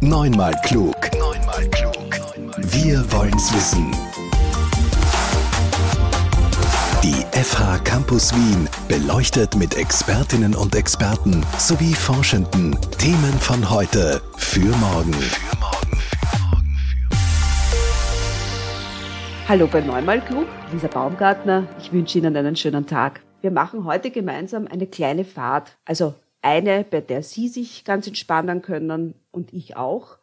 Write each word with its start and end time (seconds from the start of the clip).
Neunmal 0.00 0.54
klug. 0.62 0.94
Neunmal 1.18 1.68
klug. 1.70 1.96
Wir 2.58 3.04
wollen's 3.10 3.52
wissen. 3.52 3.90
Die 7.02 7.24
FH 7.36 7.78
Campus 7.78 8.32
Wien 8.32 8.68
beleuchtet 8.86 9.56
mit 9.56 9.76
Expertinnen 9.76 10.54
und 10.54 10.76
Experten 10.76 11.44
sowie 11.58 11.94
Forschenden 11.94 12.78
Themen 12.98 13.32
von 13.40 13.68
heute 13.68 14.22
für 14.36 14.68
morgen. 14.76 15.16
Hallo 19.48 19.66
bei 19.66 19.80
Neunmal 19.80 20.20
Klug, 20.24 20.46
Lisa 20.70 20.86
Baumgartner. 20.86 21.66
Ich 21.80 21.92
wünsche 21.92 22.18
Ihnen 22.18 22.36
einen 22.36 22.54
schönen 22.54 22.86
Tag. 22.86 23.20
Wir 23.40 23.50
machen 23.50 23.84
heute 23.84 24.12
gemeinsam 24.12 24.68
eine 24.68 24.86
kleine 24.86 25.24
Fahrt, 25.24 25.76
also 25.84 26.14
eine, 26.40 26.84
bei 26.84 27.00
der 27.00 27.24
Sie 27.24 27.48
sich 27.48 27.84
ganz 27.84 28.06
entspannen 28.06 28.62
können 28.62 29.14
und 29.38 29.54
ich 29.54 29.76
auch. 29.76 30.18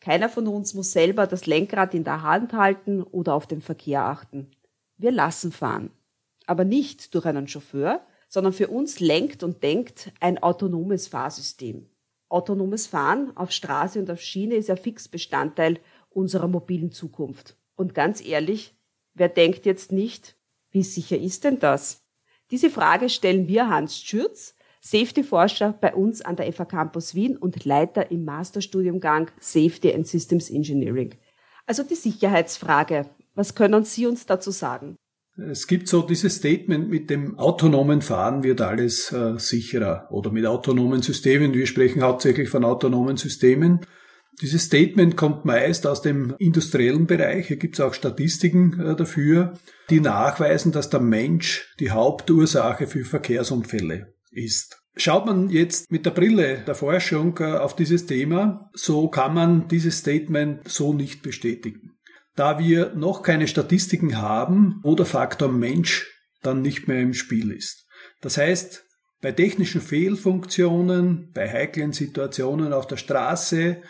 Keiner 0.00 0.30
von 0.30 0.46
uns 0.46 0.72
muss 0.72 0.92
selber 0.92 1.26
das 1.26 1.44
Lenkrad 1.44 1.92
in 1.92 2.04
der 2.04 2.22
Hand 2.22 2.54
halten 2.54 3.02
oder 3.02 3.34
auf 3.34 3.46
den 3.46 3.60
Verkehr 3.60 4.04
achten. 4.04 4.50
Wir 4.96 5.10
lassen 5.10 5.52
fahren. 5.52 5.90
Aber 6.46 6.64
nicht 6.64 7.14
durch 7.14 7.26
einen 7.26 7.48
Chauffeur, 7.48 8.00
sondern 8.28 8.54
für 8.54 8.68
uns 8.68 9.00
lenkt 9.00 9.42
und 9.42 9.62
denkt 9.62 10.12
ein 10.20 10.42
autonomes 10.42 11.08
Fahrsystem. 11.08 11.90
Autonomes 12.28 12.86
Fahren 12.86 13.36
auf 13.36 13.50
Straße 13.50 13.98
und 13.98 14.10
auf 14.10 14.20
Schiene 14.20 14.54
ist 14.54 14.68
ja 14.68 14.76
fix 14.76 15.08
Bestandteil 15.08 15.80
unserer 16.10 16.48
mobilen 16.48 16.92
Zukunft. 16.92 17.56
Und 17.74 17.94
ganz 17.94 18.24
ehrlich, 18.24 18.74
wer 19.14 19.28
denkt 19.28 19.66
jetzt 19.66 19.92
nicht, 19.92 20.36
wie 20.70 20.84
sicher 20.84 21.18
ist 21.18 21.44
denn 21.44 21.58
das? 21.58 22.04
Diese 22.50 22.70
Frage 22.70 23.08
stellen 23.08 23.48
wir 23.48 23.68
Hans 23.68 24.00
Schürz, 24.00 24.54
Safety-Forscher 24.80 25.74
bei 25.80 25.94
uns 25.94 26.22
an 26.22 26.36
der 26.36 26.52
FA 26.52 26.64
Campus 26.64 27.14
Wien 27.14 27.36
und 27.36 27.64
Leiter 27.64 28.10
im 28.10 28.24
Masterstudiumgang 28.24 29.30
Safety 29.38 29.94
and 29.94 30.06
Systems 30.06 30.50
Engineering. 30.50 31.14
Also 31.66 31.82
die 31.82 31.94
Sicherheitsfrage. 31.94 33.06
Was 33.34 33.54
können 33.54 33.84
Sie 33.84 34.06
uns 34.06 34.26
dazu 34.26 34.50
sagen? 34.50 34.96
Es 35.36 35.66
gibt 35.66 35.88
so 35.88 36.02
dieses 36.02 36.36
Statement 36.36 36.90
mit 36.90 37.08
dem 37.08 37.38
autonomen 37.38 38.02
Fahren 38.02 38.42
wird 38.42 38.60
alles 38.60 39.12
äh, 39.12 39.38
sicherer 39.38 40.08
oder 40.10 40.30
mit 40.30 40.44
autonomen 40.44 41.02
Systemen. 41.02 41.54
Wir 41.54 41.66
sprechen 41.66 42.02
hauptsächlich 42.02 42.48
von 42.48 42.64
autonomen 42.64 43.16
Systemen. 43.16 43.80
Dieses 44.40 44.64
Statement 44.64 45.16
kommt 45.16 45.44
meist 45.44 45.86
aus 45.86 46.02
dem 46.02 46.34
industriellen 46.38 47.06
Bereich. 47.06 47.48
Hier 47.48 47.56
gibt 47.56 47.74
es 47.74 47.80
auch 47.80 47.94
Statistiken 47.94 48.80
äh, 48.80 48.96
dafür, 48.96 49.54
die 49.88 50.00
nachweisen, 50.00 50.72
dass 50.72 50.90
der 50.90 51.00
Mensch 51.00 51.74
die 51.78 51.90
Hauptursache 51.90 52.86
für 52.86 53.04
Verkehrsunfälle 53.04 54.14
ist. 54.30 54.79
Schaut 54.96 55.24
man 55.26 55.48
jetzt 55.50 55.92
mit 55.92 56.04
der 56.04 56.10
Brille 56.10 56.62
der 56.66 56.74
Forschung 56.74 57.38
äh, 57.38 57.56
auf 57.56 57.76
dieses 57.76 58.06
Thema, 58.06 58.70
so 58.74 59.08
kann 59.08 59.34
man 59.34 59.68
dieses 59.68 59.98
Statement 59.98 60.68
so 60.68 60.92
nicht 60.92 61.22
bestätigen. 61.22 61.92
Da 62.34 62.58
wir 62.58 62.94
noch 62.94 63.22
keine 63.22 63.48
Statistiken 63.48 64.20
haben, 64.20 64.80
wo 64.82 64.94
der 64.94 65.06
Faktor 65.06 65.50
Mensch 65.50 66.10
dann 66.42 66.62
nicht 66.62 66.88
mehr 66.88 67.00
im 67.00 67.14
Spiel 67.14 67.52
ist. 67.52 67.86
Das 68.20 68.36
heißt, 68.36 68.84
bei 69.20 69.32
technischen 69.32 69.80
Fehlfunktionen, 69.80 71.30
bei 71.34 71.48
heiklen 71.48 71.92
Situationen 71.92 72.72
auf 72.72 72.86
der 72.86 72.96
Straße, 72.96 73.82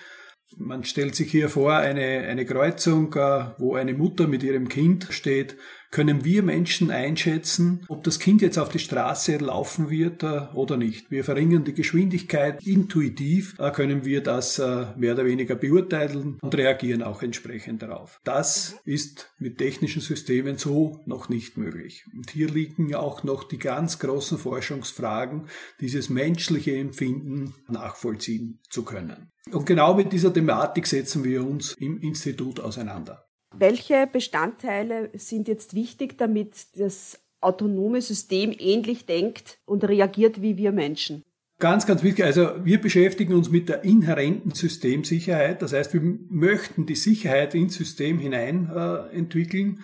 man 0.56 0.84
stellt 0.84 1.14
sich 1.14 1.30
hier 1.30 1.48
vor 1.48 1.74
eine, 1.74 2.26
eine 2.26 2.44
Kreuzung, 2.44 3.14
äh, 3.14 3.46
wo 3.58 3.74
eine 3.74 3.94
Mutter 3.94 4.26
mit 4.26 4.42
ihrem 4.42 4.68
Kind 4.68 5.08
steht, 5.10 5.56
können 5.90 6.24
wir 6.24 6.42
Menschen 6.42 6.90
einschätzen, 6.90 7.84
ob 7.88 8.04
das 8.04 8.18
Kind 8.18 8.42
jetzt 8.42 8.58
auf 8.58 8.68
die 8.68 8.78
Straße 8.78 9.36
laufen 9.38 9.90
wird 9.90 10.22
äh, 10.22 10.42
oder 10.54 10.76
nicht. 10.76 11.10
Wir 11.10 11.24
verringern 11.24 11.64
die 11.64 11.74
Geschwindigkeit. 11.74 12.64
Intuitiv 12.64 13.56
äh, 13.58 13.70
können 13.70 14.04
wir 14.04 14.22
das 14.22 14.58
äh, 14.58 14.86
mehr 14.96 15.14
oder 15.14 15.24
weniger 15.24 15.56
beurteilen 15.56 16.38
und 16.40 16.54
reagieren 16.54 17.02
auch 17.02 17.22
entsprechend 17.22 17.82
darauf. 17.82 18.20
Das 18.24 18.76
ist 18.84 19.32
mit 19.38 19.58
technischen 19.58 20.02
Systemen 20.02 20.58
so 20.58 21.00
noch 21.06 21.28
nicht 21.28 21.56
möglich. 21.56 22.04
Und 22.14 22.30
hier 22.30 22.48
liegen 22.48 22.94
auch 22.94 23.24
noch 23.24 23.44
die 23.44 23.58
ganz 23.58 23.98
großen 23.98 24.38
Forschungsfragen, 24.38 25.48
dieses 25.80 26.08
menschliche 26.08 26.76
Empfinden 26.76 27.54
nachvollziehen 27.68 28.60
zu 28.68 28.84
können. 28.84 29.30
Und 29.50 29.66
genau 29.66 29.94
mit 29.94 30.12
dieser 30.12 30.32
Thematik 30.32 30.86
setzen 30.86 31.24
wir 31.24 31.44
uns 31.44 31.72
im 31.72 31.98
Institut 31.98 32.60
auseinander. 32.60 33.29
Welche 33.56 34.06
Bestandteile 34.10 35.10
sind 35.14 35.48
jetzt 35.48 35.74
wichtig, 35.74 36.16
damit 36.18 36.78
das 36.78 37.18
autonome 37.40 38.00
System 38.02 38.54
ähnlich 38.56 39.06
denkt 39.06 39.58
und 39.64 39.84
reagiert 39.84 40.42
wie 40.42 40.56
wir 40.56 40.72
Menschen? 40.72 41.24
Ganz, 41.58 41.86
ganz 41.86 42.02
wichtig. 42.02 42.24
Also 42.24 42.64
wir 42.64 42.80
beschäftigen 42.80 43.34
uns 43.34 43.50
mit 43.50 43.68
der 43.68 43.84
inhärenten 43.84 44.52
Systemsicherheit. 44.52 45.60
Das 45.60 45.74
heißt, 45.74 45.92
wir 45.92 46.00
möchten 46.00 46.86
die 46.86 46.94
Sicherheit 46.94 47.54
ins 47.54 47.74
System 47.74 48.18
hinein 48.18 48.70
äh, 48.74 49.14
entwickeln 49.14 49.80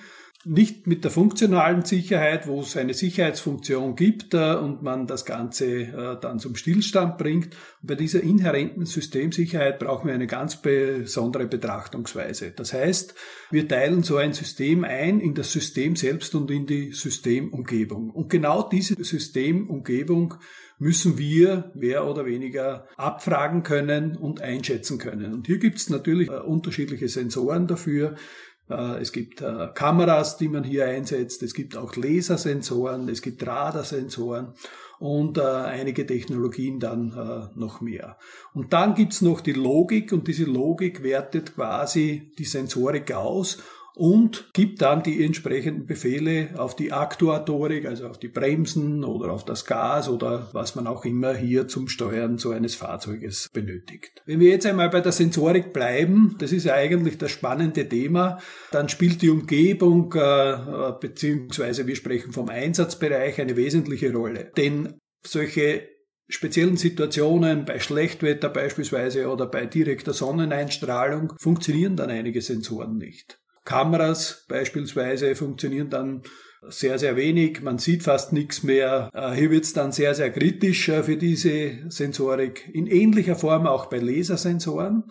nicht 0.46 0.86
mit 0.86 1.02
der 1.02 1.10
funktionalen 1.10 1.84
Sicherheit, 1.84 2.46
wo 2.46 2.60
es 2.60 2.76
eine 2.76 2.94
Sicherheitsfunktion 2.94 3.96
gibt 3.96 4.32
äh, 4.32 4.54
und 4.54 4.80
man 4.80 5.08
das 5.08 5.24
Ganze 5.24 5.66
äh, 5.66 6.20
dann 6.20 6.38
zum 6.38 6.54
Stillstand 6.54 7.18
bringt. 7.18 7.56
Und 7.82 7.88
bei 7.88 7.96
dieser 7.96 8.22
inhärenten 8.22 8.86
Systemsicherheit 8.86 9.80
brauchen 9.80 10.06
wir 10.06 10.14
eine 10.14 10.28
ganz 10.28 10.62
besondere 10.62 11.46
Betrachtungsweise. 11.46 12.52
Das 12.52 12.72
heißt, 12.72 13.14
wir 13.50 13.66
teilen 13.66 14.04
so 14.04 14.18
ein 14.18 14.32
System 14.32 14.84
ein 14.84 15.18
in 15.18 15.34
das 15.34 15.50
System 15.50 15.96
selbst 15.96 16.34
und 16.36 16.50
in 16.50 16.66
die 16.66 16.92
Systemumgebung. 16.92 18.10
Und 18.10 18.30
genau 18.30 18.68
diese 18.68 19.02
Systemumgebung 19.02 20.34
müssen 20.78 21.18
wir 21.18 21.72
mehr 21.74 22.06
oder 22.06 22.26
weniger 22.26 22.86
abfragen 22.96 23.62
können 23.62 24.16
und 24.16 24.40
einschätzen 24.40 24.98
können. 24.98 25.32
Und 25.32 25.46
hier 25.46 25.58
gibt 25.58 25.78
es 25.78 25.90
natürlich 25.90 26.28
äh, 26.28 26.38
unterschiedliche 26.38 27.08
Sensoren 27.08 27.66
dafür. 27.66 28.14
Äh, 28.68 29.00
es 29.00 29.12
gibt 29.12 29.40
äh, 29.40 29.68
Kameras, 29.74 30.36
die 30.36 30.48
man 30.48 30.64
hier 30.64 30.86
einsetzt. 30.86 31.42
Es 31.42 31.54
gibt 31.54 31.76
auch 31.76 31.96
Lasersensoren. 31.96 33.08
Es 33.08 33.22
gibt 33.22 33.46
Radarsensoren 33.46 34.54
und 34.98 35.38
äh, 35.38 35.42
einige 35.42 36.06
Technologien 36.06 36.80
dann 36.80 37.12
äh, 37.12 37.58
noch 37.58 37.80
mehr. 37.80 38.16
Und 38.54 38.72
dann 38.72 38.94
gibt's 38.94 39.20
noch 39.20 39.40
die 39.40 39.52
Logik 39.52 40.12
und 40.12 40.26
diese 40.26 40.44
Logik 40.44 41.02
wertet 41.02 41.54
quasi 41.54 42.32
die 42.38 42.44
Sensorik 42.44 43.12
aus 43.12 43.58
und 43.96 44.50
gibt 44.52 44.82
dann 44.82 45.02
die 45.02 45.24
entsprechenden 45.24 45.86
Befehle 45.86 46.50
auf 46.58 46.76
die 46.76 46.92
Aktuatorik, 46.92 47.86
also 47.86 48.06
auf 48.08 48.18
die 48.18 48.28
Bremsen 48.28 49.04
oder 49.04 49.32
auf 49.32 49.46
das 49.46 49.64
Gas 49.64 50.10
oder 50.10 50.50
was 50.52 50.74
man 50.74 50.86
auch 50.86 51.06
immer 51.06 51.34
hier 51.34 51.66
zum 51.66 51.88
Steuern 51.88 52.36
so 52.36 52.50
eines 52.50 52.74
Fahrzeuges 52.74 53.48
benötigt. 53.54 54.22
Wenn 54.26 54.38
wir 54.38 54.50
jetzt 54.50 54.66
einmal 54.66 54.90
bei 54.90 55.00
der 55.00 55.12
Sensorik 55.12 55.72
bleiben, 55.72 56.36
das 56.38 56.52
ist 56.52 56.64
ja 56.64 56.74
eigentlich 56.74 57.16
das 57.16 57.30
spannende 57.30 57.88
Thema, 57.88 58.38
dann 58.70 58.90
spielt 58.90 59.22
die 59.22 59.30
Umgebung 59.30 60.12
äh, 60.14 60.92
beziehungsweise 61.00 61.86
wir 61.86 61.96
sprechen 61.96 62.32
vom 62.32 62.50
Einsatzbereich 62.50 63.40
eine 63.40 63.56
wesentliche 63.56 64.12
Rolle. 64.12 64.52
Denn 64.58 64.98
solche 65.26 65.88
speziellen 66.28 66.76
Situationen, 66.76 67.64
bei 67.64 67.80
Schlechtwetter 67.80 68.50
beispielsweise 68.50 69.28
oder 69.28 69.46
bei 69.46 69.64
direkter 69.64 70.12
Sonneneinstrahlung, 70.12 71.32
funktionieren 71.40 71.96
dann 71.96 72.10
einige 72.10 72.42
Sensoren 72.42 72.98
nicht. 72.98 73.40
Kameras 73.66 74.46
beispielsweise 74.48 75.34
funktionieren 75.34 75.90
dann 75.90 76.22
sehr, 76.68 76.98
sehr 76.98 77.16
wenig. 77.16 77.60
Man 77.62 77.78
sieht 77.78 78.02
fast 78.02 78.32
nichts 78.32 78.62
mehr. 78.62 79.10
Äh, 79.12 79.32
hier 79.32 79.50
wird 79.50 79.64
es 79.64 79.72
dann 79.72 79.92
sehr, 79.92 80.14
sehr 80.14 80.30
kritisch 80.30 80.88
äh, 80.88 81.02
für 81.02 81.16
diese 81.16 81.90
Sensorik. 81.90 82.68
In 82.72 82.86
ähnlicher 82.86 83.36
Form 83.36 83.66
auch 83.66 83.86
bei 83.86 83.98
Lasersensoren. 83.98 85.04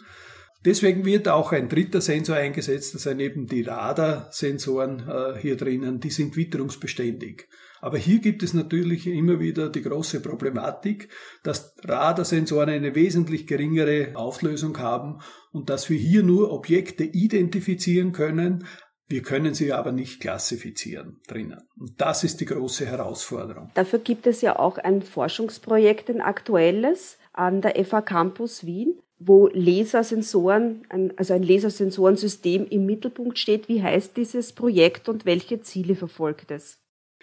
Deswegen 0.66 1.06
wird 1.06 1.28
auch 1.28 1.52
ein 1.52 1.70
dritter 1.70 2.02
Sensor 2.02 2.38
eingesetzt, 2.38 2.96
das 2.96 3.04
sind 3.04 3.20
eben 3.20 3.46
die 3.46 3.62
Radarsensoren 3.62 5.08
äh, 5.08 5.40
hier 5.40 5.58
drinnen, 5.58 6.00
die 6.00 6.10
sind 6.10 6.36
witterungsbeständig. 6.36 7.48
Aber 7.86 8.00
hier 8.00 8.18
gibt 8.18 8.42
es 8.42 8.56
natürlich 8.56 9.06
immer 9.06 9.40
wieder 9.40 9.70
die 9.70 9.84
große 9.84 10.20
Problematik, 10.20 11.08
dass 11.44 11.76
Radarsensoren 11.84 12.70
eine 12.70 12.96
wesentlich 12.96 13.46
geringere 13.46 14.16
Auflösung 14.16 14.80
haben 14.80 15.20
und 15.52 15.70
dass 15.70 15.88
wir 15.92 16.00
hier 16.00 16.24
nur 16.24 16.52
Objekte 16.52 17.04
identifizieren 17.04 18.12
können, 18.12 18.66
wir 19.08 19.22
können 19.22 19.54
sie 19.54 19.72
aber 19.72 19.92
nicht 19.92 20.20
klassifizieren 20.20 21.22
drinnen. 21.28 21.60
Und 21.78 22.02
das 22.02 22.24
ist 22.24 22.42
die 22.42 22.46
große 22.46 22.88
Herausforderung. 22.88 23.70
Dafür 23.76 24.00
gibt 24.00 24.26
es 24.26 24.42
ja 24.42 24.58
auch 24.58 24.80
ein 24.80 25.04
Forschungsprojekt, 25.04 26.10
ein 26.10 26.22
aktuelles, 26.22 27.20
an 27.34 27.62
der 27.62 27.86
FA 27.86 28.02
Campus 28.02 28.66
Wien, 28.66 29.00
wo 29.20 29.48
Lasersensoren, 29.54 30.88
also 31.18 31.36
ein 31.36 31.44
Lasersensorensystem 31.44 32.66
im 32.66 32.88
Mittelpunkt 32.88 33.38
steht. 33.38 33.70
Wie 33.70 33.84
heißt 33.84 34.18
dieses 34.18 34.54
Projekt 34.54 35.08
und 35.08 35.28
welche 35.28 35.62
Ziele 35.62 35.96
verfolgt 35.96 36.50
es? 36.50 36.80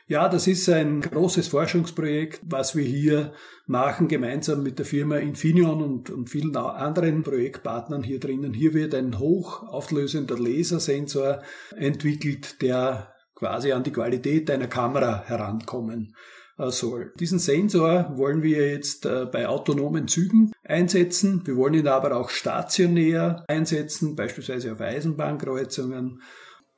Ja, 0.09 0.29
das 0.29 0.47
ist 0.47 0.69
ein 0.69 1.01
großes 1.01 1.49
Forschungsprojekt, 1.49 2.41
was 2.45 2.75
wir 2.75 2.85
hier 2.85 3.33
machen, 3.67 4.09
gemeinsam 4.09 4.63
mit 4.63 4.79
der 4.79 4.87
Firma 4.87 5.17
Infineon 5.17 5.81
und, 5.81 6.11
und 6.11 6.29
vielen 6.29 6.57
anderen 6.57 7.23
Projektpartnern 7.23 8.03
hier 8.03 8.19
drinnen. 8.19 8.53
Hier 8.53 8.75
wird 8.75 8.95
ein 8.95 9.19
hochauflösender 9.19 10.39
Lasersensor 10.39 11.43
entwickelt, 11.77 12.61
der 12.63 13.15
quasi 13.35 13.73
an 13.73 13.85
die 13.85 13.93
Qualität 13.93 14.51
einer 14.51 14.67
Kamera 14.67 15.25
herankommen 15.25 16.15
äh, 16.59 16.71
soll. 16.71 17.13
Diesen 17.19 17.39
Sensor 17.39 18.13
wollen 18.17 18.43
wir 18.43 18.73
jetzt 18.73 19.07
äh, 19.07 19.27
bei 19.27 19.49
autonomen 19.49 20.09
Zügen 20.09 20.53
einsetzen. 20.65 21.43
Wir 21.45 21.57
wollen 21.57 21.75
ihn 21.75 21.89
aber 21.89 22.17
auch 22.17 22.29
stationär 22.29 23.45
einsetzen, 23.49 24.17
beispielsweise 24.17 24.73
auf 24.73 24.81
Eisenbahnkreuzungen 24.81 26.21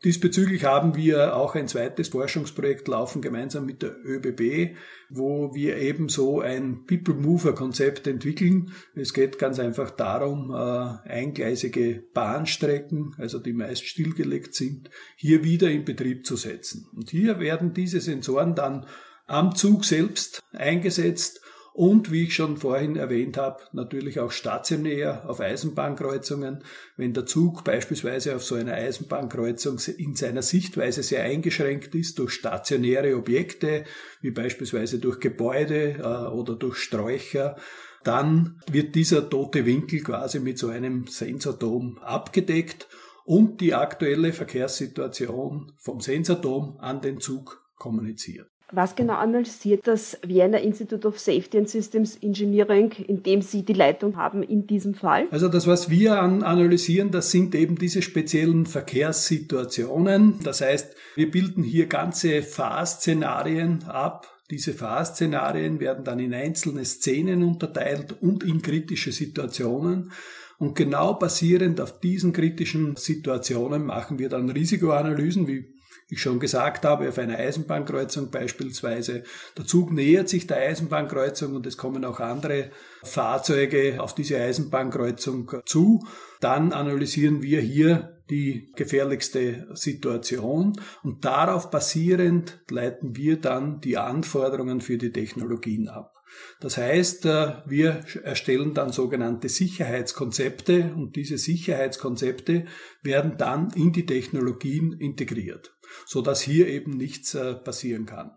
Diesbezüglich 0.05 0.65
haben 0.65 0.97
wir 0.97 1.35
auch 1.35 1.55
ein 1.55 1.67
zweites 1.67 2.09
Forschungsprojekt 2.09 2.87
laufen, 2.89 3.23
gemeinsam 3.23 3.65
mit 3.65 3.81
der 3.81 3.97
ÖBB, 4.05 4.77
wo 5.09 5.55
wir 5.55 5.79
ebenso 5.79 6.41
ein 6.41 6.85
People-Mover-Konzept 6.85 8.07
entwickeln. 8.07 8.73
Es 8.95 9.15
geht 9.15 9.39
ganz 9.39 9.59
einfach 9.59 9.91
darum, 9.91 10.51
äh, 10.51 11.09
eingleisige 11.09 12.05
Bahnstrecken, 12.13 13.15
also 13.17 13.39
die 13.39 13.55
meist 13.55 13.87
stillgelegt 13.87 14.55
sind, 14.55 14.91
hier 15.17 15.43
wieder 15.43 15.71
in 15.71 15.87
Betrieb 15.87 16.27
zu 16.27 16.37
setzen. 16.37 16.87
Und 16.95 17.09
hier 17.09 17.41
werden 17.41 17.73
diese 17.73 18.01
Sensoren 18.01 18.55
dann 18.55 18.85
am 19.27 19.55
Zug 19.57 19.87
selbst 19.87 20.43
eingesetzt 20.53 21.41
und 21.75 22.13
wie 22.13 22.23
ich 22.23 22.37
schon 22.37 22.57
vorhin 22.57 22.95
erwähnt 22.95 23.37
habe, 23.37 23.65
natürlich 23.73 24.21
auch 24.21 24.31
stationär 24.31 25.29
auf 25.29 25.41
Eisenbahnkreuzungen. 25.41 26.63
Wenn 26.97 27.15
der 27.15 27.27
Zug 27.27 27.65
beispielsweise 27.65 28.37
auf 28.37 28.45
so 28.45 28.55
einer 28.55 28.75
Eisenbahnkreuzung 28.75 29.81
in 29.99 30.15
seiner 30.15 30.43
Sichtweise 30.43 31.03
sehr 31.03 31.25
eingeschränkt 31.25 31.97
ist 31.97 32.21
durch 32.21 32.31
stationäre 32.31 33.17
Objekte, 33.17 33.83
wie 34.21 34.31
beispielsweise 34.31 35.01
durch 35.01 35.19
Gebäude 35.19 35.97
äh, 35.99 36.33
oder 36.33 36.55
durch 36.55 36.77
Sträucher, 36.77 37.57
dann 38.05 38.61
wird 38.71 38.95
dieser 38.95 39.29
tote 39.29 39.67
Winkel 39.67 40.01
quasi 40.01 40.39
mit 40.39 40.59
so 40.59 40.69
einem 40.69 41.09
Sensordom 41.09 41.99
abgedeckt 41.99 42.87
und 43.25 43.61
die 43.61 43.75
aktuelle 43.75 44.33
Verkehrssituation 44.33 45.73
vom 45.79 46.01
Sensordom 46.01 46.77
an 46.79 47.01
den 47.01 47.19
Zug 47.19 47.65
kommuniziert. 47.75 48.54
Was 48.73 48.97
genau 48.97 49.15
analysiert 49.15 49.87
das 49.87 50.19
Vienna 50.27 50.59
Institute 50.59 51.07
of 51.07 51.19
Safety 51.19 51.59
and 51.59 51.69
Systems 51.69 52.17
Engineering, 52.17 52.91
in 53.07 53.23
dem 53.23 53.43
Sie 53.43 53.63
die 53.63 53.75
Leitung 53.75 54.17
haben 54.17 54.43
in 54.43 54.67
diesem 54.67 54.95
Fall? 54.95 55.27
Also 55.31 55.49
das, 55.49 55.67
was 55.67 55.91
wir 55.91 56.19
analysieren, 56.19 57.11
das 57.11 57.31
sind 57.31 57.55
eben 57.55 57.77
diese 57.77 58.01
speziellen 58.01 58.67
Verkehrssituationen. 58.67 60.41
Das 60.43 60.63
heißt, 60.63 60.97
wir 61.15 61.31
bilden 61.31 61.63
hier 61.63 61.87
ganze 61.87 62.43
Fahrszenarien 62.43 63.85
ab. 63.85 64.27
Diese 64.51 64.73
Fahrszenarien 64.73 65.79
werden 65.79 66.05
dann 66.05 66.19
in 66.19 66.35
einzelne 66.35 66.85
Szenen 66.85 67.43
unterteilt 67.43 68.17
und 68.21 68.45
in 68.45 68.63
kritische 68.63 69.13
Situationen. 69.13 70.11
Und 70.59 70.75
genau 70.75 71.15
basierend 71.15 71.81
auf 71.81 72.01
diesen 72.01 72.33
kritischen 72.33 72.97
Situationen 72.97 73.85
machen 73.85 74.19
wir 74.19 74.29
dann 74.29 74.49
Risikoanalysen, 74.49 75.47
wie 75.47 75.74
ich 76.09 76.21
schon 76.21 76.41
gesagt 76.41 76.85
habe, 76.85 77.09
auf 77.09 77.19
einer 77.19 77.39
Eisenbahnkreuzung 77.39 78.31
beispielsweise. 78.31 79.25
Der 79.57 79.65
Zug 79.65 79.93
nähert 79.93 80.29
sich 80.29 80.47
der 80.47 80.59
Eisenbahnkreuzung 80.59 81.55
und 81.55 81.67
es 81.67 81.77
kommen 81.77 82.05
auch 82.05 82.21
andere 82.21 82.71
Fahrzeuge 83.03 84.03
auf 84.03 84.15
diese 84.15 84.39
Eisenbahnkreuzung 84.39 85.51
zu. 85.65 86.07
Dann 86.41 86.73
analysieren 86.73 87.43
wir 87.43 87.61
hier 87.61 88.21
die 88.31 88.73
gefährlichste 88.75 89.67
Situation 89.75 90.79
und 91.03 91.25
darauf 91.25 91.71
basierend 91.71 92.61
leiten 92.71 93.17
wir 93.17 93.41
dann 93.41 93.81
die 93.81 93.99
Anforderungen 93.99 94.81
für 94.81 94.97
die 94.97 95.13
Technologien 95.13 95.89
ab. 95.89 96.15
Das 96.61 96.77
heißt, 96.77 97.27
äh, 97.27 97.53
wir 97.67 98.05
erstellen 98.23 98.75
dann 98.75 98.93
sogenannte 98.93 99.49
Sicherheitskonzepte 99.49 100.93
und 100.97 101.17
diese 101.17 101.39
Sicherheitskonzepte 101.39 102.67
werden 103.03 103.37
dann 103.39 103.71
in 103.75 103.93
die 103.93 104.07
Technologien 104.07 104.93
integriert, 104.93 105.77
so 106.07 106.23
dass 106.23 106.41
hier 106.41 106.69
eben 106.69 106.97
nichts 106.97 107.35
äh, 107.35 107.55
passieren 107.55 108.07
kann. 108.07 108.37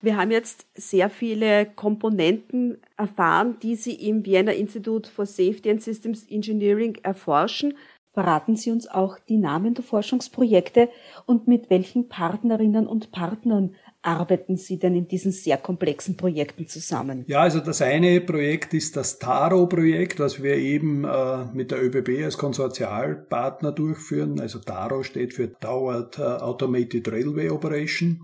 Wir 0.00 0.16
haben 0.16 0.30
jetzt 0.30 0.66
sehr 0.74 1.08
viele 1.08 1.66
Komponenten 1.66 2.78
erfahren, 2.96 3.56
die 3.62 3.76
Sie 3.76 3.94
im 3.94 4.26
Vienna 4.26 4.52
Institute 4.52 5.10
for 5.10 5.24
Safety 5.24 5.70
and 5.70 5.82
Systems 5.82 6.26
Engineering 6.28 6.98
erforschen. 7.02 7.74
Verraten 8.12 8.56
Sie 8.56 8.70
uns 8.70 8.88
auch 8.88 9.18
die 9.18 9.36
Namen 9.38 9.74
der 9.74 9.84
Forschungsprojekte 9.84 10.90
und 11.26 11.48
mit 11.48 11.70
welchen 11.70 12.08
Partnerinnen 12.08 12.86
und 12.86 13.10
Partnern 13.10 13.74
arbeiten 14.06 14.56
Sie 14.56 14.78
denn 14.78 14.94
in 14.94 15.08
diesen 15.08 15.32
sehr 15.32 15.56
komplexen 15.58 16.16
Projekten 16.16 16.68
zusammen? 16.68 17.24
Ja, 17.26 17.40
also 17.40 17.60
das 17.60 17.82
eine 17.82 18.20
Projekt 18.20 18.72
ist 18.74 18.96
das 18.96 19.18
TARO-Projekt, 19.18 20.20
was 20.20 20.42
wir 20.42 20.56
eben 20.56 21.04
äh, 21.04 21.44
mit 21.52 21.70
der 21.70 21.82
ÖBB 21.82 22.24
als 22.24 22.38
Konsortialpartner 22.38 23.72
durchführen. 23.72 24.40
Also 24.40 24.60
TARO 24.60 25.02
steht 25.02 25.34
für 25.34 25.52
Towered 25.58 26.18
äh, 26.18 26.22
Automated 26.22 27.08
Railway 27.08 27.50
Operation. 27.50 28.22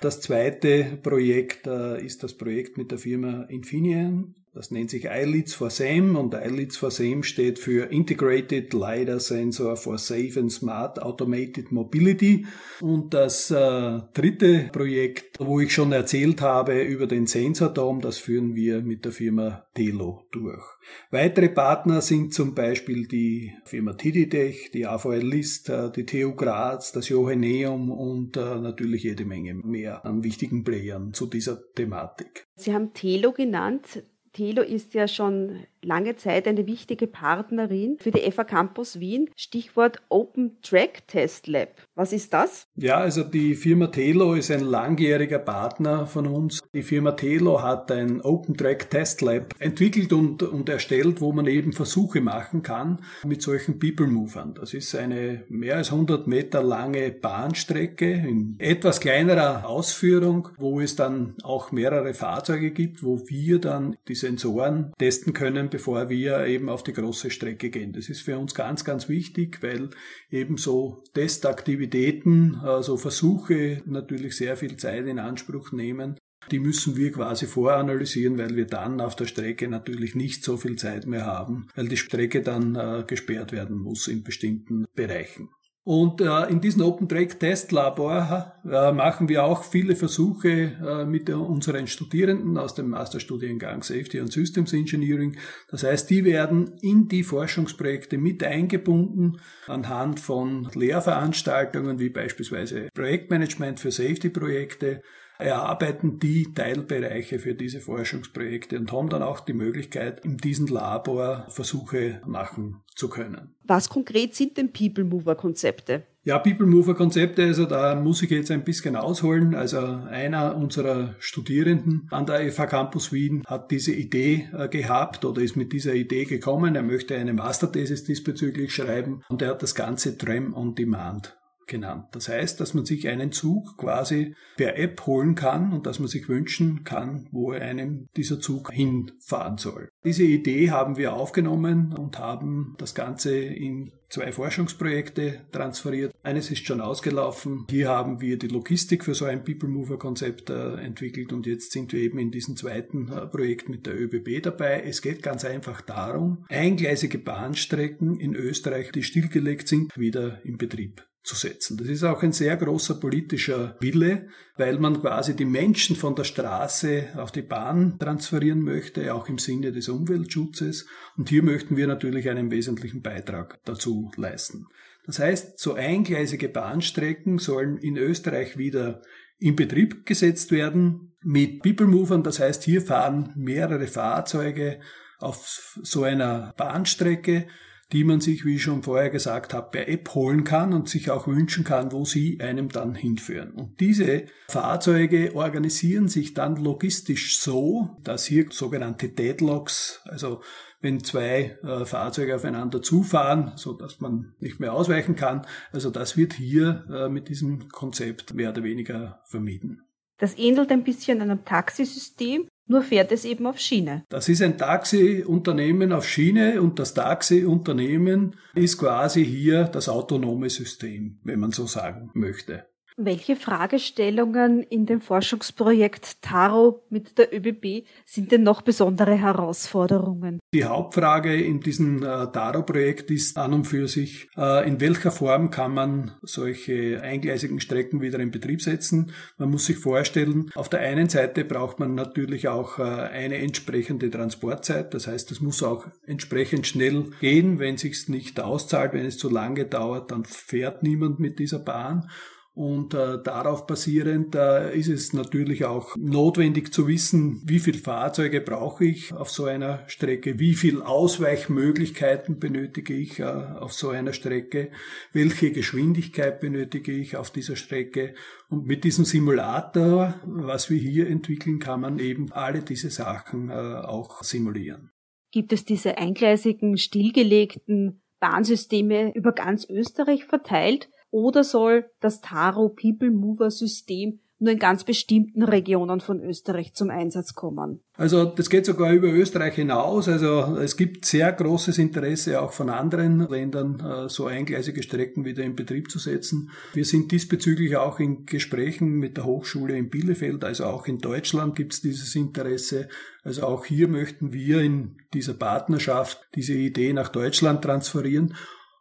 Das 0.00 0.20
zweite 0.20 0.98
Projekt 1.02 1.66
äh, 1.66 2.04
ist 2.04 2.22
das 2.22 2.34
Projekt 2.34 2.78
mit 2.78 2.90
der 2.90 2.98
Firma 2.98 3.44
Infineon. 3.48 4.34
Das 4.54 4.70
nennt 4.70 4.90
sich 4.90 5.04
iLeads 5.04 5.54
for 5.54 5.70
SAM 5.70 6.16
und 6.16 6.34
iLeads 6.34 6.76
for 6.76 6.90
SAM 6.90 7.22
steht 7.22 7.58
für 7.58 7.90
Integrated 7.90 8.72
LiDAR 8.72 9.20
Sensor 9.20 9.76
for 9.76 9.98
Safe 9.98 10.32
and 10.38 10.50
Smart 10.50 11.00
Automated 11.00 11.70
Mobility. 11.70 12.46
Und 12.80 13.14
das 13.14 13.50
äh, 13.50 14.00
dritte 14.14 14.70
Projekt, 14.72 15.38
wo 15.38 15.60
ich 15.60 15.72
schon 15.72 15.92
erzählt 15.92 16.40
habe 16.40 16.82
über 16.82 17.06
den 17.06 17.26
Sensordom, 17.26 18.00
das 18.00 18.18
führen 18.18 18.54
wir 18.54 18.82
mit 18.82 19.04
der 19.04 19.12
Firma 19.12 19.66
Telo 19.74 20.26
durch. 20.32 20.64
Weitere 21.10 21.48
Partner 21.48 22.00
sind 22.00 22.34
zum 22.34 22.54
Beispiel 22.54 23.06
die 23.06 23.52
Firma 23.64 23.92
Tiditech, 23.92 24.70
die 24.72 24.86
AVL 24.86 25.22
List, 25.22 25.68
äh, 25.68 25.90
die 25.90 26.04
TU 26.04 26.34
Graz, 26.34 26.92
das 26.92 27.08
Johanneum 27.08 27.90
und 27.90 28.36
äh, 28.36 28.58
natürlich 28.58 29.04
jede 29.04 29.24
Menge 29.24 29.54
mehr 29.54 30.04
an 30.04 30.24
wichtigen 30.24 30.64
Playern 30.64 31.12
zu 31.12 31.26
dieser 31.26 31.60
Thematik. 31.74 32.46
Sie 32.56 32.74
haben 32.74 32.92
Telo 32.92 33.32
genannt. 33.32 34.02
Telo 34.38 34.62
ist 34.62 34.94
ja 34.94 35.08
schon 35.08 35.66
lange 35.82 36.16
Zeit 36.16 36.46
eine 36.48 36.66
wichtige 36.66 37.06
Partnerin 37.06 37.96
für 38.00 38.10
die 38.10 38.30
FA 38.30 38.44
Campus 38.44 39.00
Wien. 39.00 39.30
Stichwort 39.36 40.00
Open 40.08 40.58
Track 40.62 41.06
Test 41.06 41.46
Lab. 41.46 41.70
Was 41.94 42.12
ist 42.12 42.32
das? 42.32 42.66
Ja, 42.76 42.98
also 42.98 43.24
die 43.24 43.54
Firma 43.54 43.88
Telo 43.88 44.34
ist 44.34 44.50
ein 44.50 44.60
langjähriger 44.60 45.38
Partner 45.38 46.06
von 46.06 46.26
uns. 46.26 46.60
Die 46.72 46.82
Firma 46.82 47.12
Telo 47.12 47.62
hat 47.62 47.90
ein 47.90 48.20
Open 48.20 48.56
Track 48.56 48.90
Test 48.90 49.20
Lab 49.20 49.54
entwickelt 49.58 50.12
und, 50.12 50.42
und 50.42 50.68
erstellt, 50.68 51.20
wo 51.20 51.32
man 51.32 51.46
eben 51.46 51.72
Versuche 51.72 52.20
machen 52.20 52.62
kann 52.62 53.00
mit 53.24 53.42
solchen 53.42 53.78
People 53.78 54.06
Movern. 54.06 54.54
Das 54.54 54.74
ist 54.74 54.94
eine 54.94 55.44
mehr 55.48 55.76
als 55.76 55.92
100 55.92 56.26
Meter 56.26 56.62
lange 56.62 57.10
Bahnstrecke 57.10 58.10
in 58.10 58.56
etwas 58.58 59.00
kleinerer 59.00 59.68
Ausführung, 59.68 60.48
wo 60.56 60.80
es 60.80 60.96
dann 60.96 61.34
auch 61.42 61.72
mehrere 61.72 62.14
Fahrzeuge 62.14 62.70
gibt, 62.70 63.02
wo 63.02 63.22
wir 63.28 63.58
dann 63.60 63.96
die 64.08 64.14
Sensoren 64.14 64.92
testen 64.98 65.32
können 65.32 65.67
bevor 65.70 66.08
wir 66.08 66.46
eben 66.46 66.68
auf 66.68 66.82
die 66.82 66.92
große 66.92 67.30
Strecke 67.30 67.70
gehen. 67.70 67.92
Das 67.92 68.08
ist 68.08 68.22
für 68.22 68.38
uns 68.38 68.54
ganz, 68.54 68.84
ganz 68.84 69.08
wichtig, 69.08 69.62
weil 69.62 69.90
eben 70.30 70.56
so 70.56 71.02
Testaktivitäten, 71.14 72.56
also 72.56 72.96
Versuche 72.96 73.82
natürlich 73.86 74.36
sehr 74.36 74.56
viel 74.56 74.76
Zeit 74.76 75.06
in 75.06 75.18
Anspruch 75.18 75.72
nehmen. 75.72 76.18
Die 76.50 76.60
müssen 76.60 76.96
wir 76.96 77.12
quasi 77.12 77.46
voranalysieren, 77.46 78.38
weil 78.38 78.56
wir 78.56 78.66
dann 78.66 79.00
auf 79.00 79.16
der 79.16 79.26
Strecke 79.26 79.68
natürlich 79.68 80.14
nicht 80.14 80.42
so 80.42 80.56
viel 80.56 80.76
Zeit 80.76 81.06
mehr 81.06 81.26
haben, 81.26 81.68
weil 81.74 81.88
die 81.88 81.96
Strecke 81.96 82.42
dann 82.42 82.74
äh, 82.74 83.04
gesperrt 83.06 83.52
werden 83.52 83.78
muss 83.78 84.08
in 84.08 84.22
bestimmten 84.22 84.86
Bereichen. 84.94 85.50
Und 85.88 86.20
äh, 86.20 86.50
in 86.50 86.60
diesem 86.60 86.82
Open 86.82 87.08
Track 87.08 87.40
Test 87.40 87.72
Labor 87.72 88.52
äh, 88.62 88.92
machen 88.92 89.26
wir 89.30 89.44
auch 89.44 89.64
viele 89.64 89.96
Versuche 89.96 90.72
äh, 90.86 91.06
mit 91.06 91.30
unseren 91.30 91.86
Studierenden 91.86 92.58
aus 92.58 92.74
dem 92.74 92.90
Masterstudiengang 92.90 93.82
Safety 93.82 94.20
and 94.20 94.30
Systems 94.30 94.74
Engineering. 94.74 95.38
Das 95.70 95.84
heißt, 95.84 96.10
die 96.10 96.26
werden 96.26 96.74
in 96.82 97.08
die 97.08 97.22
Forschungsprojekte 97.22 98.18
mit 98.18 98.44
eingebunden 98.44 99.40
anhand 99.66 100.20
von 100.20 100.68
Lehrveranstaltungen 100.74 101.98
wie 101.98 102.10
beispielsweise 102.10 102.90
Projektmanagement 102.92 103.80
für 103.80 103.90
Safety-Projekte, 103.90 105.00
erarbeiten 105.38 106.18
die 106.18 106.52
Teilbereiche 106.54 107.38
für 107.38 107.54
diese 107.54 107.80
Forschungsprojekte 107.80 108.78
und 108.78 108.92
haben 108.92 109.08
dann 109.08 109.22
auch 109.22 109.40
die 109.40 109.52
Möglichkeit, 109.52 110.24
in 110.24 110.36
diesem 110.36 110.66
Labor 110.66 111.46
Versuche 111.48 112.20
machen 112.26 112.82
zu 112.94 113.08
können. 113.08 113.54
Was 113.64 113.88
konkret 113.88 114.34
sind 114.34 114.56
denn 114.56 114.72
People 114.72 115.04
Mover 115.04 115.36
Konzepte? 115.36 116.04
Ja, 116.24 116.38
People 116.38 116.66
Mover 116.66 116.94
Konzepte, 116.94 117.44
also 117.44 117.64
da 117.64 117.94
muss 117.94 118.22
ich 118.22 118.30
jetzt 118.30 118.50
ein 118.50 118.64
bisschen 118.64 118.96
ausholen. 118.96 119.54
Also 119.54 119.78
einer 119.78 120.56
unserer 120.56 121.14
Studierenden 121.20 122.06
an 122.10 122.26
der 122.26 122.52
FH 122.52 122.66
Campus 122.66 123.12
Wien 123.12 123.44
hat 123.46 123.70
diese 123.70 123.94
Idee 123.94 124.48
äh, 124.52 124.68
gehabt 124.68 125.24
oder 125.24 125.40
ist 125.40 125.56
mit 125.56 125.72
dieser 125.72 125.94
Idee 125.94 126.24
gekommen. 126.24 126.74
Er 126.74 126.82
möchte 126.82 127.16
eine 127.16 127.32
Masterthesis 127.32 128.04
diesbezüglich 128.04 128.74
schreiben 128.74 129.22
und 129.28 129.40
er 129.40 129.50
hat 129.50 129.62
das 129.62 129.74
Ganze 129.74 130.18
Tram 130.18 130.52
on 130.54 130.74
Demand 130.74 131.38
genannt. 131.68 132.06
Das 132.12 132.28
heißt, 132.28 132.60
dass 132.60 132.74
man 132.74 132.84
sich 132.84 133.08
einen 133.08 133.32
Zug 133.32 133.76
quasi 133.76 134.34
per 134.56 134.78
App 134.78 135.06
holen 135.06 135.34
kann 135.34 135.72
und 135.72 135.86
dass 135.86 135.98
man 135.98 136.08
sich 136.08 136.28
wünschen 136.28 136.84
kann, 136.84 137.28
wo 137.30 137.52
einem 137.52 138.08
dieser 138.16 138.40
Zug 138.40 138.72
hinfahren 138.72 139.58
soll. 139.58 139.90
Diese 140.04 140.24
Idee 140.24 140.70
haben 140.70 140.96
wir 140.96 141.12
aufgenommen 141.12 141.92
und 141.92 142.18
haben 142.18 142.74
das 142.78 142.94
Ganze 142.94 143.36
in 143.36 143.92
zwei 144.08 144.32
Forschungsprojekte 144.32 145.46
transferiert. 145.52 146.14
Eines 146.22 146.50
ist 146.50 146.66
schon 146.66 146.80
ausgelaufen. 146.80 147.66
Hier 147.70 147.88
haben 147.88 148.20
wir 148.20 148.38
die 148.38 148.48
Logistik 148.48 149.04
für 149.04 149.14
so 149.14 149.26
ein 149.26 149.44
People 149.44 149.68
Mover 149.68 149.98
Konzept 149.98 150.50
äh, 150.50 150.76
entwickelt 150.76 151.32
und 151.32 151.46
jetzt 151.46 151.72
sind 151.72 151.92
wir 151.92 152.00
eben 152.00 152.18
in 152.18 152.30
diesem 152.30 152.56
zweiten 152.56 153.08
äh, 153.08 153.26
Projekt 153.26 153.68
mit 153.68 153.86
der 153.86 154.00
ÖBB 154.00 154.42
dabei. 154.42 154.82
Es 154.82 155.02
geht 155.02 155.22
ganz 155.22 155.44
einfach 155.44 155.80
darum, 155.82 156.44
eingleisige 156.48 157.18
Bahnstrecken 157.18 158.18
in 158.18 158.34
Österreich, 158.34 158.92
die 158.92 159.02
stillgelegt 159.02 159.68
sind, 159.68 159.96
wieder 159.96 160.44
in 160.44 160.56
Betrieb 160.56 161.07
zu 161.22 161.34
setzen. 161.34 161.76
Das 161.76 161.88
ist 161.88 162.04
auch 162.04 162.22
ein 162.22 162.32
sehr 162.32 162.56
großer 162.56 162.94
politischer 162.94 163.76
Wille, 163.80 164.28
weil 164.56 164.78
man 164.78 165.00
quasi 165.00 165.36
die 165.36 165.44
Menschen 165.44 165.94
von 165.94 166.14
der 166.14 166.24
Straße 166.24 167.08
auf 167.16 167.32
die 167.32 167.42
Bahn 167.42 167.98
transferieren 167.98 168.62
möchte, 168.62 169.14
auch 169.14 169.28
im 169.28 169.38
Sinne 169.38 169.72
des 169.72 169.88
Umweltschutzes. 169.88 170.86
Und 171.16 171.28
hier 171.28 171.42
möchten 171.42 171.76
wir 171.76 171.86
natürlich 171.86 172.28
einen 172.28 172.50
wesentlichen 172.50 173.02
Beitrag 173.02 173.58
dazu 173.64 174.10
leisten. 174.16 174.66
Das 175.06 175.18
heißt, 175.18 175.58
so 175.58 175.74
eingleisige 175.74 176.48
Bahnstrecken 176.48 177.38
sollen 177.38 177.78
in 177.78 177.96
Österreich 177.96 178.58
wieder 178.58 179.02
in 179.38 179.56
Betrieb 179.56 180.04
gesetzt 180.04 180.50
werden 180.50 181.12
mit 181.22 181.62
People 181.62 181.86
Movern. 181.86 182.22
Das 182.22 182.40
heißt, 182.40 182.62
hier 182.64 182.82
fahren 182.82 183.32
mehrere 183.36 183.86
Fahrzeuge 183.86 184.80
auf 185.18 185.78
so 185.82 186.02
einer 186.02 186.54
Bahnstrecke 186.56 187.46
die 187.92 188.04
man 188.04 188.20
sich, 188.20 188.44
wie 188.44 188.56
ich 188.56 188.62
schon 188.62 188.82
vorher 188.82 189.10
gesagt 189.10 189.54
habe, 189.54 189.70
per 189.70 189.88
App 189.88 190.14
holen 190.14 190.44
kann 190.44 190.72
und 190.74 190.88
sich 190.88 191.10
auch 191.10 191.26
wünschen 191.26 191.64
kann, 191.64 191.92
wo 191.92 192.04
sie 192.04 192.40
einem 192.40 192.68
dann 192.68 192.94
hinführen. 192.94 193.52
Und 193.52 193.80
diese 193.80 194.26
Fahrzeuge 194.48 195.34
organisieren 195.34 196.08
sich 196.08 196.34
dann 196.34 196.56
logistisch 196.56 197.40
so, 197.40 197.96
dass 198.04 198.26
hier 198.26 198.46
sogenannte 198.50 199.08
Deadlocks, 199.08 200.02
also 200.04 200.42
wenn 200.80 201.02
zwei 201.02 201.58
äh, 201.62 201.84
Fahrzeuge 201.84 202.36
aufeinander 202.36 202.82
zufahren, 202.82 203.52
so 203.56 203.72
dass 203.72 204.00
man 204.00 204.34
nicht 204.38 204.60
mehr 204.60 204.74
ausweichen 204.74 205.16
kann. 205.16 205.46
Also 205.72 205.90
das 205.90 206.16
wird 206.16 206.34
hier 206.34 206.84
äh, 206.90 207.08
mit 207.08 207.28
diesem 207.28 207.68
Konzept 207.68 208.34
mehr 208.34 208.50
oder 208.50 208.62
weniger 208.62 209.22
vermieden. 209.24 209.82
Das 210.18 210.36
ähnelt 210.36 210.70
ein 210.70 210.84
bisschen 210.84 211.20
einem 211.20 211.44
Taxisystem, 211.44 212.48
nur 212.68 212.82
fährt 212.82 213.10
es 213.12 213.24
eben 213.24 213.46
auf 213.46 213.58
Schiene. 213.58 214.04
Das 214.08 214.28
ist 214.28 214.42
ein 214.42 214.56
Taxiunternehmen 214.58 215.92
auf 215.92 216.06
Schiene 216.06 216.60
und 216.62 216.78
das 216.78 216.94
Taxiunternehmen 216.94 218.36
ist 218.54 218.78
quasi 218.78 219.24
hier 219.24 219.64
das 219.64 219.88
autonome 219.88 220.50
System, 220.50 221.18
wenn 221.24 221.40
man 221.40 221.50
so 221.50 221.66
sagen 221.66 222.10
möchte. 222.14 222.66
Welche 223.00 223.36
Fragestellungen 223.36 224.60
in 224.64 224.84
dem 224.84 225.00
Forschungsprojekt 225.00 226.20
Taro 226.20 226.82
mit 226.90 227.16
der 227.16 227.32
ÖBB 227.32 227.86
sind 228.04 228.32
denn 228.32 228.42
noch 228.42 228.60
besondere 228.62 229.14
Herausforderungen? 229.14 230.40
Die 230.52 230.64
Hauptfrage 230.64 231.40
in 231.40 231.60
diesem 231.60 232.02
äh, 232.02 232.26
Taro-Projekt 232.32 233.12
ist 233.12 233.38
an 233.38 233.52
und 233.52 233.66
für 233.66 233.86
sich, 233.86 234.28
äh, 234.36 234.66
in 234.66 234.80
welcher 234.80 235.12
Form 235.12 235.50
kann 235.50 235.74
man 235.74 236.10
solche 236.22 237.00
eingleisigen 237.00 237.60
Strecken 237.60 238.00
wieder 238.00 238.18
in 238.18 238.32
Betrieb 238.32 238.62
setzen? 238.62 239.12
Man 239.36 239.50
muss 239.50 239.66
sich 239.66 239.78
vorstellen, 239.78 240.50
auf 240.56 240.68
der 240.68 240.80
einen 240.80 241.08
Seite 241.08 241.44
braucht 241.44 241.78
man 241.78 241.94
natürlich 241.94 242.48
auch 242.48 242.80
äh, 242.80 242.82
eine 242.82 243.36
entsprechende 243.36 244.10
Transportzeit. 244.10 244.92
Das 244.92 245.06
heißt, 245.06 245.30
es 245.30 245.40
muss 245.40 245.62
auch 245.62 245.86
entsprechend 246.04 246.66
schnell 246.66 247.10
gehen. 247.20 247.60
Wenn 247.60 247.76
es 247.76 247.82
sich 247.82 248.08
nicht 248.08 248.40
auszahlt, 248.40 248.92
wenn 248.92 249.06
es 249.06 249.18
zu 249.18 249.30
lange 249.30 249.66
dauert, 249.66 250.10
dann 250.10 250.24
fährt 250.24 250.82
niemand 250.82 251.20
mit 251.20 251.38
dieser 251.38 251.60
Bahn. 251.60 252.10
Und 252.58 252.92
äh, 252.92 253.22
darauf 253.22 253.68
basierend 253.68 254.34
äh, 254.34 254.76
ist 254.76 254.88
es 254.88 255.12
natürlich 255.12 255.64
auch 255.64 255.94
notwendig 255.96 256.72
zu 256.72 256.88
wissen, 256.88 257.40
wie 257.44 257.60
viele 257.60 257.78
Fahrzeuge 257.78 258.40
brauche 258.40 258.84
ich 258.84 259.12
auf 259.12 259.30
so 259.30 259.44
einer 259.44 259.88
Strecke, 259.88 260.40
wie 260.40 260.54
viele 260.54 260.84
Ausweichmöglichkeiten 260.84 262.40
benötige 262.40 262.94
ich 262.94 263.20
äh, 263.20 263.22
auf 263.22 263.72
so 263.72 263.90
einer 263.90 264.12
Strecke, 264.12 264.72
welche 265.12 265.52
Geschwindigkeit 265.52 266.40
benötige 266.40 266.90
ich 266.90 267.16
auf 267.16 267.30
dieser 267.30 267.54
Strecke. 267.54 268.14
Und 268.48 268.66
mit 268.66 268.82
diesem 268.82 269.04
Simulator, 269.04 270.14
was 270.24 270.68
wir 270.68 270.80
hier 270.80 271.08
entwickeln, 271.08 271.60
kann 271.60 271.82
man 271.82 272.00
eben 272.00 272.32
alle 272.32 272.62
diese 272.62 272.90
Sachen 272.90 273.50
äh, 273.50 273.52
auch 273.52 274.24
simulieren. 274.24 274.90
Gibt 275.30 275.52
es 275.52 275.64
diese 275.64 275.96
eingleisigen, 275.96 276.76
stillgelegten 276.76 278.02
Bahnsysteme 278.18 279.14
über 279.14 279.30
ganz 279.30 279.64
Österreich 279.70 280.24
verteilt? 280.24 280.88
Oder 281.10 281.44
soll 281.44 281.90
das 282.00 282.20
Taro 282.20 282.68
People 282.68 283.10
Mover 283.10 283.50
System 283.50 284.20
nur 284.40 284.52
in 284.52 284.58
ganz 284.58 284.84
bestimmten 284.84 285.42
Regionen 285.42 286.00
von 286.00 286.22
Österreich 286.22 286.74
zum 286.74 286.90
Einsatz 286.90 287.34
kommen. 287.34 287.80
Also 287.96 288.24
das 288.24 288.48
geht 288.48 288.66
sogar 288.66 288.92
über 288.92 289.08
Österreich 289.08 289.56
hinaus. 289.56 290.08
Also 290.08 290.56
es 290.58 290.76
gibt 290.76 291.04
sehr 291.04 291.32
großes 291.32 291.78
Interesse 291.78 292.40
auch 292.40 292.52
von 292.52 292.70
anderen 292.70 293.28
Ländern, 293.28 293.80
äh, 293.80 294.08
so 294.08 294.26
eingleisige 294.26 294.82
Strecken 294.82 295.24
wieder 295.24 295.42
in 295.42 295.56
Betrieb 295.56 295.90
zu 295.90 295.98
setzen. 295.98 296.50
Wir 296.72 296.84
sind 296.84 297.10
diesbezüglich 297.10 297.76
auch 297.76 297.98
in 297.98 298.26
Gesprächen 298.26 298.98
mit 298.98 299.16
der 299.16 299.24
Hochschule 299.24 299.76
in 299.76 299.90
Bielefeld, 299.90 300.44
also 300.44 300.66
auch 300.66 300.86
in 300.86 300.98
Deutschland 300.98 301.56
gibt 301.56 301.72
es 301.72 301.80
dieses 301.80 302.14
Interesse. 302.14 302.88
Also 303.24 303.42
auch 303.42 303.64
hier 303.64 303.88
möchten 303.88 304.32
wir 304.32 304.60
in 304.60 304.98
dieser 305.12 305.34
Partnerschaft 305.34 306.28
diese 306.36 306.54
Idee 306.54 306.92
nach 306.92 307.08
Deutschland 307.08 307.62
transferieren. 307.62 308.34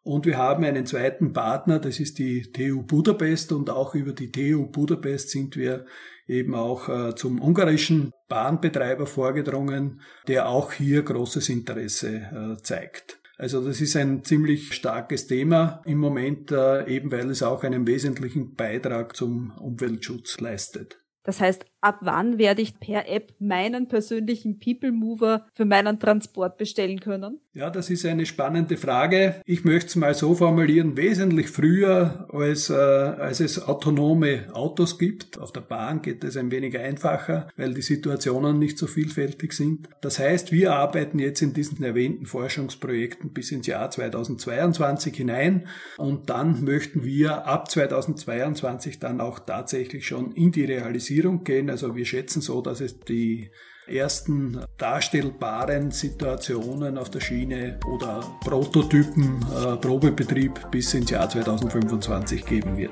Und 0.07 0.25
wir 0.25 0.37
haben 0.37 0.63
einen 0.63 0.85
zweiten 0.85 1.33
Partner, 1.33 1.79
das 1.79 1.99
ist 1.99 2.17
die 2.17 2.49
TU 2.53 2.81
Budapest 2.81 3.51
und 3.51 3.69
auch 3.69 3.93
über 3.93 4.13
die 4.13 4.31
TU 4.31 4.65
Budapest 4.65 5.31
sind 5.31 5.57
wir 5.57 5.85
eben 6.27 6.55
auch 6.55 6.87
äh, 6.87 7.13
zum 7.13 7.41
ungarischen 7.41 8.13
Bahnbetreiber 8.29 9.05
vorgedrungen, 9.05 9.99
der 10.29 10.47
auch 10.47 10.71
hier 10.71 11.03
großes 11.03 11.49
Interesse 11.49 12.55
äh, 12.57 12.63
zeigt. 12.63 13.19
Also 13.37 13.59
das 13.59 13.81
ist 13.81 13.97
ein 13.97 14.23
ziemlich 14.23 14.73
starkes 14.73 15.27
Thema 15.27 15.81
im 15.83 15.97
Moment, 15.97 16.53
äh, 16.53 16.87
eben 16.87 17.11
weil 17.11 17.29
es 17.29 17.43
auch 17.43 17.65
einen 17.65 17.85
wesentlichen 17.85 18.55
Beitrag 18.55 19.13
zum 19.13 19.51
Umweltschutz 19.57 20.39
leistet. 20.39 20.99
Das 21.25 21.41
heißt, 21.41 21.65
ab 21.87 21.99
wann 22.01 22.37
werde 22.37 22.61
ich 22.61 22.81
per 22.81 23.07
App 23.07 23.33
meinen 23.39 23.87
persönlichen 23.87 24.59
People 24.59 24.91
Mover 24.91 25.47
für 25.53 25.63
meinen 25.63 26.01
Transport 26.01 26.57
bestellen 26.57 26.99
können? 26.99 27.39
Ja, 27.53 27.69
das 27.69 27.89
ist 27.89 28.05
eine 28.05 28.25
spannende 28.25 28.75
Frage. 28.75 29.41
Ich 29.45 29.63
möchte 29.63 29.87
es 29.87 29.95
mal 29.95 30.13
so 30.13 30.35
formulieren, 30.35 30.97
wesentlich 30.97 31.47
früher, 31.47 32.27
als, 32.31 32.69
äh, 32.69 32.73
als 32.73 33.39
es 33.39 33.65
autonome 33.67 34.53
Autos 34.53 34.99
gibt. 34.99 35.39
Auf 35.39 35.53
der 35.53 35.61
Bahn 35.61 36.01
geht 36.01 36.25
es 36.25 36.35
ein 36.35 36.51
wenig 36.51 36.77
einfacher, 36.77 37.47
weil 37.55 37.73
die 37.73 37.81
Situationen 37.81 38.59
nicht 38.59 38.77
so 38.77 38.85
vielfältig 38.85 39.53
sind. 39.53 39.87
Das 40.01 40.19
heißt, 40.19 40.51
wir 40.51 40.73
arbeiten 40.73 41.19
jetzt 41.19 41.41
in 41.41 41.53
diesen 41.53 41.81
erwähnten 41.83 42.25
Forschungsprojekten 42.25 43.31
bis 43.31 43.51
ins 43.51 43.65
Jahr 43.65 43.89
2022 43.89 45.15
hinein 45.15 45.67
und 45.97 46.29
dann 46.29 46.65
möchten 46.65 47.05
wir 47.05 47.47
ab 47.47 47.71
2022 47.71 48.99
dann 48.99 49.21
auch 49.21 49.39
tatsächlich 49.39 50.05
schon 50.05 50.33
in 50.33 50.51
die 50.51 50.65
Realisierung 50.65 51.45
gehen. 51.45 51.69
Also 51.77 51.95
wir 51.95 52.07
schätzen 52.07 52.41
so, 52.41 52.59
dass 52.59 52.81
es 52.81 52.99
die 53.01 53.51
ersten 53.85 54.59
darstellbaren 54.79 55.91
Situationen 55.91 56.97
auf 56.97 57.11
der 57.11 57.19
Schiene 57.19 57.79
oder 57.93 58.23
Prototypen, 58.43 59.45
äh, 59.55 59.75
Probebetrieb 59.75 60.71
bis 60.71 60.95
ins 60.95 61.11
Jahr 61.11 61.29
2025 61.29 62.43
geben 62.47 62.77
wird. 62.77 62.89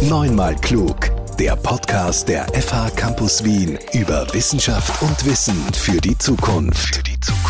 Neunmal 0.00 0.56
klug. 0.56 0.96
Der 1.38 1.56
Podcast 1.56 2.26
der 2.26 2.46
FH 2.54 2.88
Campus 2.96 3.44
Wien 3.44 3.78
über 3.92 4.26
Wissenschaft 4.32 5.02
und 5.02 5.26
Wissen 5.26 5.62
für 5.74 6.00
die 6.00 6.16
Zukunft. 6.16 6.96
Für 6.96 7.02
die 7.02 7.20
Zukunft. 7.20 7.49